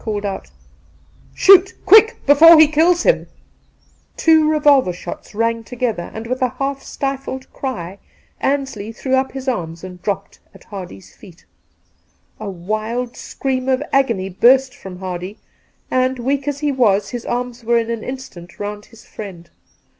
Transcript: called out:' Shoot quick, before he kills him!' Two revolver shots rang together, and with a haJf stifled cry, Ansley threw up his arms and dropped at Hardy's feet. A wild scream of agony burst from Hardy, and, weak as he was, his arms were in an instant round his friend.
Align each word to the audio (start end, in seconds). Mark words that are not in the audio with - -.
called 0.03 0.25
out:' 0.25 0.49
Shoot 1.45 1.75
quick, 1.85 2.25
before 2.25 2.59
he 2.59 2.67
kills 2.67 3.03
him!' 3.03 3.27
Two 4.27 4.49
revolver 4.49 4.93
shots 4.93 5.35
rang 5.35 5.63
together, 5.63 6.09
and 6.15 6.25
with 6.25 6.41
a 6.41 6.49
haJf 6.49 6.79
stifled 6.81 7.53
cry, 7.53 7.99
Ansley 8.39 8.91
threw 8.91 9.13
up 9.13 9.33
his 9.33 9.47
arms 9.47 9.83
and 9.83 10.01
dropped 10.01 10.39
at 10.55 10.63
Hardy's 10.63 11.13
feet. 11.15 11.45
A 12.39 12.49
wild 12.49 13.15
scream 13.15 13.69
of 13.69 13.83
agony 13.93 14.27
burst 14.27 14.75
from 14.75 14.97
Hardy, 14.97 15.37
and, 15.91 16.17
weak 16.17 16.47
as 16.47 16.61
he 16.61 16.71
was, 16.71 17.09
his 17.11 17.23
arms 17.23 17.63
were 17.63 17.77
in 17.77 17.91
an 17.91 18.03
instant 18.03 18.59
round 18.59 18.85
his 18.85 19.05
friend. 19.05 19.51